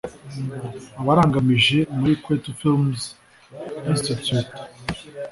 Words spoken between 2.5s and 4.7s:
Film Institute